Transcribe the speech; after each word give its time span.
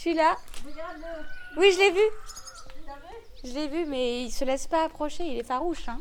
Je 0.00 0.08
suis 0.08 0.14
là. 0.14 0.34
Oui, 1.58 1.72
je 1.72 1.78
l'ai 1.78 1.90
vu. 1.90 2.00
Je 3.44 3.52
l'ai 3.52 3.68
vu, 3.68 3.84
mais 3.84 4.22
il 4.22 4.30
se 4.30 4.46
laisse 4.46 4.66
pas 4.66 4.84
approcher, 4.86 5.24
il 5.24 5.38
est 5.40 5.42
farouche. 5.42 5.86
Hein. 5.90 6.00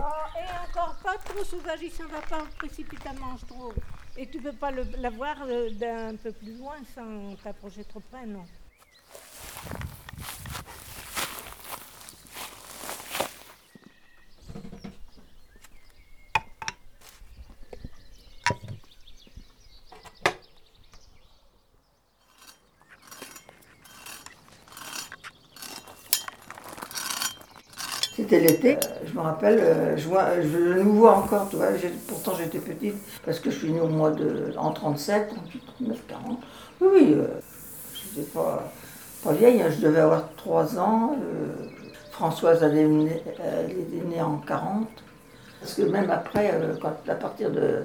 Oh, 0.00 0.02
et 0.36 0.68
encore 0.68 0.96
pas 1.04 1.16
trop 1.18 1.44
sauvage, 1.44 1.78
il 1.82 1.92
s'en 1.92 2.06
va 2.08 2.20
pas 2.22 2.44
précipitamment, 2.58 3.36
je 3.40 3.46
trouve. 3.46 3.74
Et 4.16 4.28
tu 4.28 4.40
peux 4.40 4.52
pas 4.52 4.72
le- 4.72 4.88
l'avoir 4.96 5.36
euh, 5.42 5.70
d'un 5.70 6.16
peu 6.16 6.32
plus 6.32 6.56
loin 6.58 6.74
sans 6.96 7.36
t'approcher 7.36 7.84
trop 7.84 8.00
près, 8.10 8.26
non. 8.26 8.44
C'était 28.18 28.40
l'été. 28.40 28.78
Je 29.06 29.14
me 29.14 29.20
rappelle, 29.20 29.60
euh, 29.60 29.96
je, 29.96 30.08
je 30.42 30.80
nous 30.80 30.94
vois 30.94 31.18
encore, 31.18 31.48
tu 31.48 31.54
vois. 31.54 31.68
Pourtant, 32.08 32.32
j'étais 32.36 32.58
petite 32.58 32.96
parce 33.24 33.38
que 33.38 33.48
je 33.48 33.58
suis 33.58 33.70
née 33.70 33.80
au 33.80 33.86
mois 33.86 34.10
de. 34.10 34.52
en 34.56 34.72
37, 34.72 35.28
38, 35.28 35.62
39, 35.78 35.98
40. 36.08 36.38
Oui, 36.80 36.88
oui, 36.92 37.14
euh, 37.14 37.26
je 37.94 38.18
n'étais 38.18 38.30
pas, 38.32 38.72
pas 39.22 39.32
vieille, 39.34 39.62
hein, 39.62 39.70
je 39.70 39.86
devais 39.86 40.00
avoir 40.00 40.34
3 40.36 40.80
ans. 40.80 41.16
euh, 41.16 41.68
Françoise, 42.10 42.60
elle 42.64 42.76
est, 42.76 42.88
née, 42.88 44.20
en 44.20 44.38
40. 44.38 44.88
Parce 45.60 45.74
que 45.74 45.82
même 45.82 46.10
après, 46.10 46.50
euh, 46.54 46.74
à 47.06 47.14
partir 47.14 47.52
de 47.52 47.84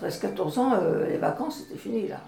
13-14 0.00 0.58
ans, 0.60 0.78
les 1.08 1.16
vacances, 1.16 1.64
c'était 1.64 1.80
fini 1.80 2.06
là. 2.06 2.20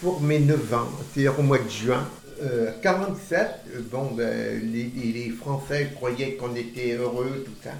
Pour 0.00 0.20
mes 0.20 0.38
9 0.38 0.74
ans, 0.74 0.86
c'est-à-dire 1.12 1.36
au 1.40 1.42
mois 1.42 1.58
de 1.58 1.68
juin. 1.68 2.04
Euh, 2.42 2.70
47, 2.82 3.38
euh, 3.74 3.80
bon, 3.90 4.10
ben, 4.14 4.60
les, 4.72 4.90
les 5.12 5.30
Français 5.30 5.90
croyaient 5.94 6.34
qu'on 6.34 6.54
était 6.54 6.92
heureux, 6.92 7.44
tout 7.46 7.52
ça. 7.64 7.70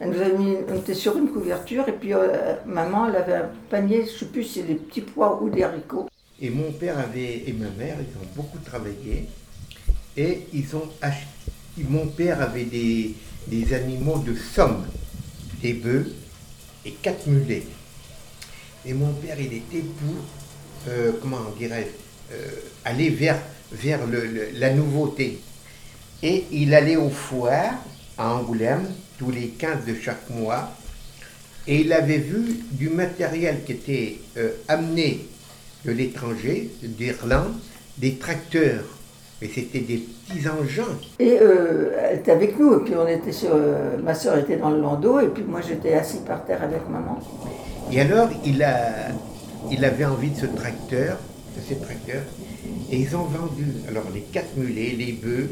Elle 0.00 0.10
nous 0.10 0.20
avait 0.20 0.36
mis, 0.36 0.56
on 0.68 0.76
était 0.76 0.94
sur 0.94 1.16
une 1.16 1.28
couverture 1.28 1.88
et 1.88 1.92
puis 1.92 2.12
euh, 2.12 2.54
maman, 2.66 3.08
elle 3.08 3.16
avait 3.16 3.34
un 3.34 3.50
panier, 3.70 4.04
je 4.04 4.18
sais 4.18 4.26
plus 4.26 4.44
si 4.44 4.60
c'est 4.60 4.66
des 4.66 4.74
petits 4.74 5.00
pois 5.00 5.40
ou 5.42 5.48
des 5.48 5.62
haricots. 5.62 6.08
Et 6.40 6.50
mon 6.50 6.72
père 6.72 6.98
avait, 6.98 7.44
et 7.46 7.52
ma 7.52 7.70
mère, 7.70 7.96
ils 8.00 8.18
ont 8.18 8.28
beaucoup 8.34 8.58
travaillé. 8.58 9.28
Et 10.16 10.40
ils 10.52 10.76
ont 10.76 10.88
acheté. 11.00 11.26
Mon 11.78 12.06
père 12.08 12.42
avait 12.42 12.64
des, 12.64 13.14
des 13.46 13.72
animaux 13.72 14.18
de 14.18 14.34
somme, 14.34 14.84
des 15.62 15.72
bœufs 15.72 16.12
et 16.84 16.90
quatre 16.90 17.26
mulets. 17.28 17.62
Et 18.84 18.92
mon 18.92 19.12
père, 19.14 19.40
il 19.40 19.54
était 19.54 19.80
pour, 20.00 20.16
euh, 20.88 21.12
comment 21.22 21.38
dirais-je, 21.56 21.86
euh, 21.86 22.11
aller 22.84 23.10
vers, 23.10 23.38
vers 23.72 24.06
le- 24.06 24.26
le- 24.26 24.48
la 24.58 24.72
nouveauté. 24.72 25.40
Et 26.22 26.44
il 26.52 26.74
allait 26.74 26.96
aux 26.96 27.10
foires 27.10 27.74
à 28.18 28.34
Angoulême 28.34 28.86
tous 29.18 29.30
les 29.30 29.48
15 29.48 29.84
de 29.86 29.94
chaque 29.94 30.28
mois. 30.30 30.70
Et 31.66 31.80
il 31.82 31.92
avait 31.92 32.18
vu 32.18 32.60
du 32.72 32.88
matériel 32.88 33.58
qui 33.64 33.72
était 33.72 34.16
euh, 34.36 34.50
amené 34.68 35.26
de 35.84 35.92
l'étranger, 35.92 36.70
d'Irlande, 36.82 37.54
des 37.98 38.16
tracteurs. 38.16 38.84
Et 39.40 39.48
c'était 39.52 39.80
des 39.80 39.98
petits 40.28 40.48
engins. 40.48 40.96
Et 41.18 41.38
euh, 41.40 41.90
elle 42.00 42.18
était 42.20 42.30
avec 42.30 42.58
nous, 42.58 42.74
et 42.80 42.84
puis 42.84 42.94
on 42.96 43.06
était 43.08 43.32
sur. 43.32 43.50
euh, 43.52 43.96
ma 44.02 44.14
soeur 44.14 44.38
était 44.38 44.56
dans 44.56 44.70
le 44.70 44.80
landau, 44.80 45.18
et 45.20 45.28
puis 45.28 45.42
moi 45.42 45.60
j'étais 45.66 45.94
assis 45.94 46.18
par 46.26 46.44
terre 46.44 46.62
avec 46.62 46.88
maman. 46.88 47.18
Et 47.90 48.00
alors, 48.00 48.28
il, 48.44 48.62
a, 48.62 49.08
il 49.70 49.84
avait 49.84 50.04
envie 50.04 50.30
de 50.30 50.38
ce 50.38 50.46
tracteur, 50.46 51.18
de 51.56 51.60
ces 51.68 51.76
tracteurs, 51.76 52.24
et 52.90 52.98
ils 52.98 53.14
ont 53.16 53.24
vendu, 53.24 53.66
alors 53.88 54.04
les 54.14 54.20
quatre 54.20 54.56
mulets, 54.56 54.94
les 54.96 55.12
bœufs, 55.12 55.50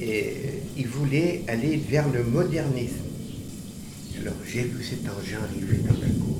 et 0.00 0.34
ils 0.76 0.88
voulaient 0.88 1.42
aller 1.48 1.76
vers 1.76 2.06
le 2.12 2.22
modernisme. 2.24 3.04
Alors 4.20 4.34
j'ai 4.46 4.62
vu 4.62 4.82
cet 4.82 5.00
engin 5.00 5.38
arriver 5.42 5.78
dans 5.78 5.94
la 5.94 6.08
cour. 6.08 6.36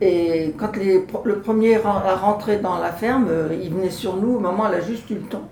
Et 0.00 0.54
quand 0.56 0.72
le 1.24 1.40
premier 1.40 1.76
ren- 1.76 2.02
à 2.04 2.14
rentrer 2.14 2.58
dans 2.58 2.78
la 2.78 2.92
ferme, 2.92 3.26
euh, 3.28 3.48
il 3.60 3.72
venait 3.74 3.90
sur 3.90 4.16
nous, 4.16 4.38
maman 4.38 4.68
elle 4.68 4.80
a 4.80 4.80
juste 4.80 5.10
eu 5.10 5.14
le 5.14 5.22
temps 5.22 5.48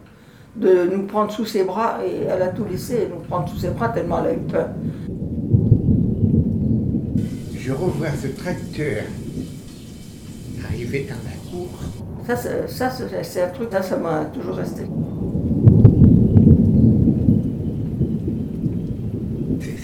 de 0.55 0.89
nous 0.91 1.03
prendre 1.06 1.33
sous 1.33 1.45
ses 1.45 1.65
bras, 1.65 1.99
et 2.06 2.23
elle 2.29 2.43
a 2.43 2.49
tout 2.49 2.65
laissé, 2.65 3.09
nous 3.11 3.21
prendre 3.21 3.49
sous 3.49 3.59
ses 3.59 3.71
bras 3.71 3.89
tellement 3.89 4.21
elle 4.21 4.31
a 4.31 4.35
eu 4.35 4.39
peur. 4.39 4.69
Je 7.66 7.72
revois 7.72 8.06
ce 8.22 8.28
tracteur 8.28 9.03
arriver 10.69 11.09
dans 11.09 11.16
la 11.28 11.50
cour. 11.50 11.69
Ça, 12.25 12.37
c'est- 12.37 12.69
ça 12.69 12.93
c'est 13.25 13.43
un 13.43 13.49
truc, 13.49 13.71
ça, 13.72 13.82
ça 13.82 13.97
m'a 13.97 14.27
toujours 14.27 14.54
resté. 14.54 14.82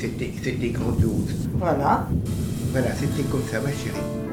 C'était 0.00 0.32
c'était 0.44 0.68
grandiose. 0.68 1.48
Voilà. 1.58 2.08
Voilà, 2.70 2.88
c'était 2.94 3.28
comme 3.28 3.42
ça, 3.50 3.60
ma 3.60 3.70
chérie. 3.70 4.31